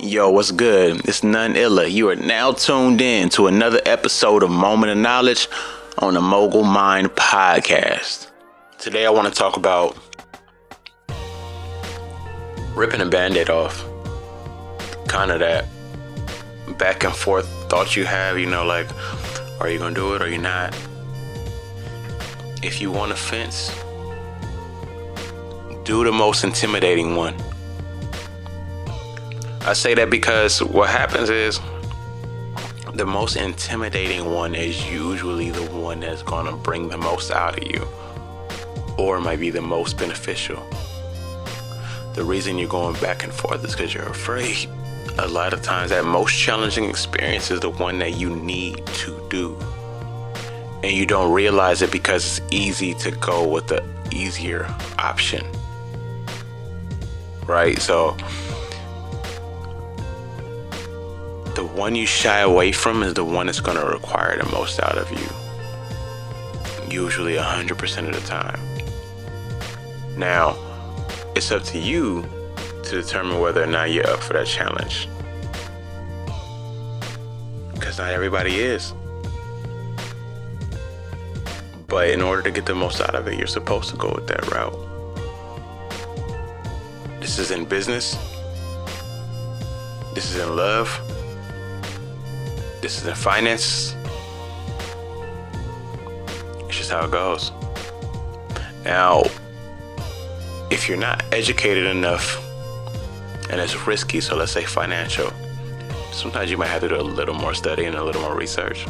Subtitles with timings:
[0.00, 1.08] Yo, what's good?
[1.08, 1.86] It's None illa.
[1.86, 5.48] You are now tuned in to another episode of Moment of Knowledge
[5.98, 8.28] on the Mogul Mined podcast.
[8.78, 9.96] Today I want to talk about
[12.74, 13.84] ripping a band aid off.
[15.06, 15.66] Kind of that
[16.78, 18.88] back and forth thought you have, you know, like,
[19.60, 20.74] are you to do it or you not?
[22.64, 23.70] If you want a fence,
[25.84, 27.36] do the most intimidating one.
[29.64, 31.60] I say that because what happens is
[32.94, 37.58] the most intimidating one is usually the one that's going to bring the most out
[37.58, 37.86] of you
[38.98, 40.60] or might be the most beneficial.
[42.14, 44.68] The reason you're going back and forth is because you're afraid.
[45.18, 49.26] A lot of times, that most challenging experience is the one that you need to
[49.30, 49.56] do.
[50.82, 54.66] And you don't realize it because it's easy to go with the easier
[54.98, 55.46] option.
[57.46, 57.78] Right?
[57.78, 58.16] So,
[61.74, 64.98] one you shy away from is the one that's going to require the most out
[64.98, 65.26] of you.
[66.92, 68.60] Usually 100% of the time.
[70.18, 70.56] Now,
[71.34, 72.26] it's up to you
[72.84, 75.08] to determine whether or not you're up for that challenge.
[77.72, 78.92] Because not everybody is.
[81.88, 84.26] But in order to get the most out of it, you're supposed to go with
[84.26, 84.76] that route.
[87.20, 88.14] This is in business.
[90.14, 91.00] This is in love
[92.82, 93.94] this is in finance.
[96.66, 97.52] It's just how it goes.
[98.84, 99.22] Now,
[100.68, 102.42] if you're not educated enough
[103.50, 105.32] and it's risky, so let's say financial,
[106.10, 108.84] sometimes you might have to do a little more study and a little more research.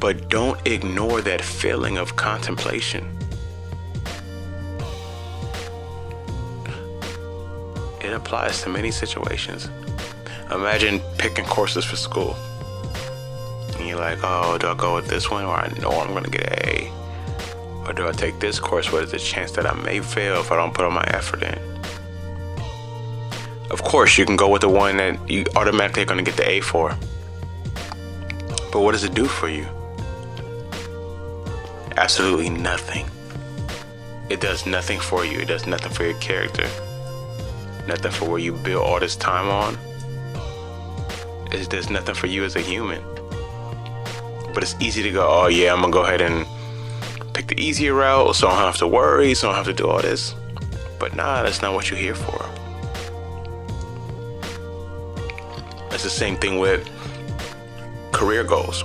[0.00, 3.16] But don't ignore that feeling of contemplation.
[8.16, 9.68] Applies to many situations.
[10.50, 12.34] Imagine picking courses for school.
[13.76, 16.24] And you're like, oh, do I go with this one where I know I'm going
[16.24, 16.92] to get an A?
[17.86, 20.50] Or do I take this course where there's a chance that I may fail if
[20.50, 21.58] I don't put all my effort in?
[23.70, 26.36] Of course, you can go with the one that you automatically are going to get
[26.36, 26.96] the A for.
[28.72, 29.66] But what does it do for you?
[31.96, 33.08] Absolutely nothing.
[34.28, 36.68] It does nothing for you, it does nothing for your character
[37.86, 39.78] nothing for where you build all this time on.
[41.52, 43.02] It's, there's nothing for you as a human.
[44.52, 46.46] But it's easy to go, oh yeah, I'm gonna go ahead and
[47.34, 49.82] pick the easier route so I don't have to worry, so I don't have to
[49.82, 50.34] do all this.
[50.98, 52.48] But nah, that's not what you're here for.
[55.92, 56.88] It's the same thing with
[58.12, 58.82] career goals.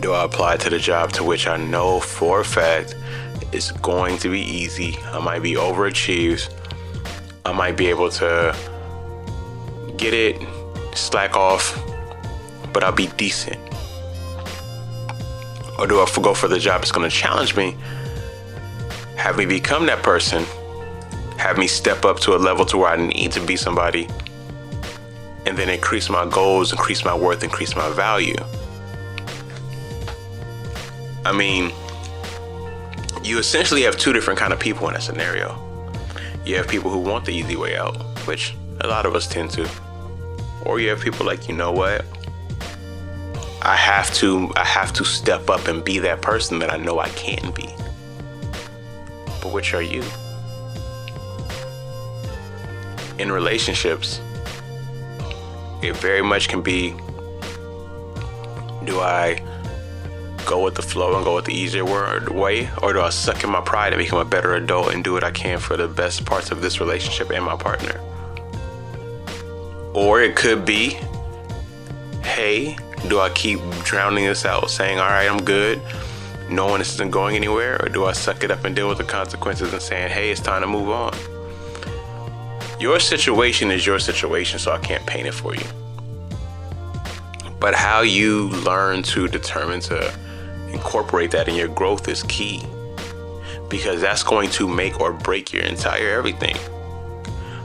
[0.00, 2.96] Do I apply to the job to which I know for a fact
[3.52, 4.98] it's going to be easy?
[5.06, 6.52] I might be overachieved
[7.46, 8.56] I might be able to
[9.96, 10.44] get it,
[10.96, 11.80] slack off,
[12.72, 13.56] but I'll be decent?
[15.78, 16.80] Or do I go for the job?
[16.80, 17.76] That's going to challenge me,
[19.14, 20.42] have me become that person,
[21.38, 24.08] have me step up to a level to where I need to be somebody,
[25.46, 28.34] and then increase my goals, increase my worth, increase my value?
[31.24, 31.70] I mean,
[33.22, 35.65] you essentially have two different kind of people in a scenario
[36.46, 37.96] you have people who want the easy way out,
[38.26, 39.68] which a lot of us tend to.
[40.64, 42.04] Or you have people like, you know what?
[43.62, 47.00] I have to I have to step up and be that person that I know
[47.00, 47.68] I can be.
[49.42, 50.04] But which are you?
[53.18, 54.20] In relationships,
[55.82, 56.90] it very much can be
[58.84, 59.42] do I
[60.46, 63.50] go with the flow and go with the easier way, or do I suck in
[63.50, 66.24] my pride and become a better adult and do what I can for the best
[66.24, 68.00] parts of this relationship and my partner?
[69.92, 70.98] Or it could be,
[72.22, 75.80] hey, do I keep drowning this out, saying, all right, I'm good,
[76.48, 79.04] knowing this isn't going anywhere, or do I suck it up and deal with the
[79.04, 81.12] consequences and saying, hey, it's time to move on?
[82.78, 85.66] Your situation is your situation, so I can't paint it for you.
[87.58, 90.14] But how you learn to determine to
[90.76, 92.64] incorporate that in your growth is key
[93.68, 96.56] because that's going to make or break your entire everything.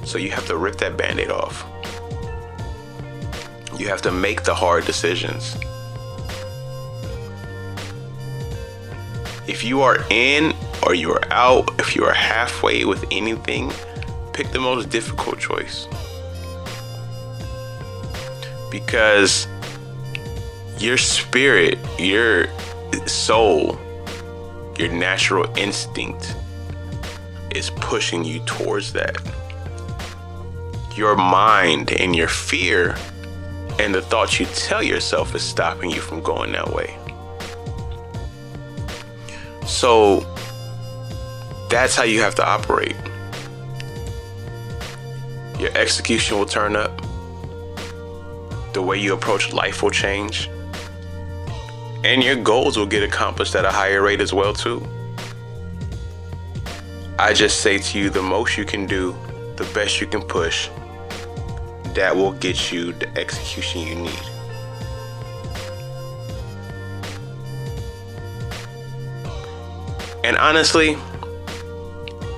[0.04, 1.66] So you have to rip that band aid off.
[3.78, 5.56] You have to make the hard decisions.
[9.48, 10.54] If you are in
[10.84, 13.72] or you are out, if you are halfway with anything,
[14.34, 15.88] pick the most difficult choice.
[18.72, 19.48] Because
[20.80, 22.48] your spirit, your
[23.08, 23.80] soul,
[24.78, 26.36] your natural instinct
[27.56, 29.18] is pushing you towards that.
[30.96, 32.96] Your mind and your fear
[33.80, 36.98] and the thoughts you tell yourself is stopping you from going that way.
[39.66, 40.20] So
[41.70, 42.96] that's how you have to operate.
[45.60, 46.92] Your execution will turn up.
[48.74, 50.50] The way you approach life will change.
[52.04, 54.86] And your goals will get accomplished at a higher rate as well too.
[57.20, 59.16] I just say to you the most you can do,
[59.56, 60.70] the best you can push,
[61.94, 64.20] that will get you the execution you need.
[70.24, 70.98] And honestly,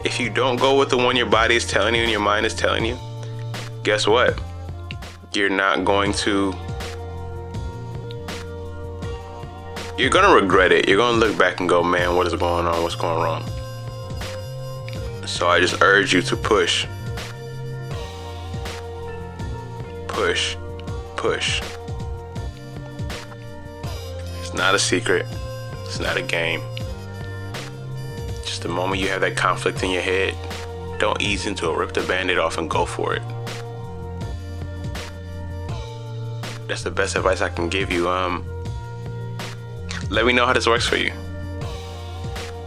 [0.03, 2.45] if you don't go with the one your body is telling you and your mind
[2.45, 2.97] is telling you,
[3.83, 4.37] guess what?
[5.33, 6.53] You're not going to.
[9.95, 10.89] You're to regret it.
[10.89, 12.81] You're to look back and go, man, what is going on?
[12.81, 13.43] What's going wrong?
[15.27, 16.87] So I just urge you to push.
[20.07, 20.57] Push.
[21.15, 21.61] Push.
[24.41, 25.27] It's not a secret.
[25.85, 26.61] It's not a game.
[28.43, 30.35] Just the moment you have that conflict in your head,
[30.97, 31.77] don't ease into it.
[31.77, 33.21] Rip the band-aid off and go for it.
[36.67, 38.09] That's the best advice I can give you.
[38.09, 38.43] Um,
[40.09, 41.11] let me know how this works for you.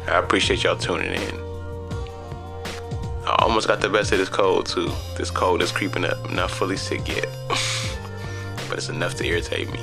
[0.06, 1.46] I appreciate y'all tuning in.
[3.26, 4.90] I almost got the best of this cold too.
[5.16, 6.18] This cold is creeping up.
[6.24, 7.28] I'm not fully sick yet,
[8.68, 9.80] but it's enough to irritate me.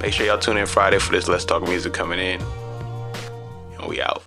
[0.00, 2.40] Make sure y'all tune in Friday for this Let's Talk Music coming in,
[3.78, 4.22] and we out.